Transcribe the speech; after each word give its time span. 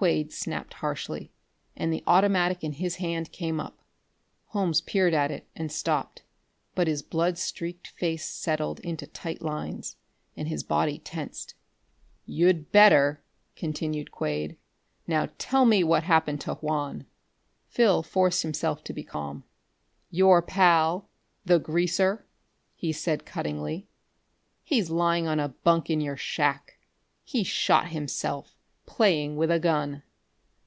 Quade 0.00 0.32
snapped 0.32 0.72
harshly, 0.80 1.30
and 1.76 1.92
the 1.92 2.02
automatic 2.06 2.64
in 2.64 2.72
his 2.72 2.96
hand 2.96 3.30
came 3.32 3.60
up. 3.60 3.82
Holmes 4.46 4.80
peered 4.80 5.12
at 5.12 5.30
it 5.30 5.46
and 5.54 5.70
stopped, 5.70 6.22
but 6.74 6.88
his 6.88 7.02
blood 7.02 7.36
streaked 7.36 7.88
face 7.88 8.26
settled 8.26 8.80
into 8.80 9.06
tight 9.06 9.42
lines, 9.42 9.96
and 10.38 10.48
his 10.48 10.62
body 10.62 10.98
tensed. 10.98 11.52
"You'd 12.24 12.72
better," 12.72 13.22
continued 13.56 14.10
Quade. 14.10 14.56
"Now 15.06 15.28
tell 15.36 15.66
me 15.66 15.84
what 15.84 16.04
happened 16.04 16.40
to 16.40 16.54
Juan." 16.54 17.04
Phil 17.68 18.02
forced 18.02 18.40
himself 18.42 18.82
to 18.84 18.94
be 18.94 19.04
calm. 19.04 19.44
"Your 20.10 20.40
pal, 20.40 21.10
the 21.44 21.58
greaser?" 21.58 22.26
he 22.74 22.90
said 22.90 23.26
cuttingly. 23.26 23.86
"He's 24.64 24.88
lying 24.88 25.26
on 25.26 25.38
a 25.38 25.50
bunk 25.50 25.90
in 25.90 26.00
your 26.00 26.16
shack. 26.16 26.78
He 27.22 27.44
shot 27.44 27.88
himself, 27.90 28.56
playing 28.86 29.36
with 29.36 29.52
a 29.52 29.60
gun." 29.60 30.02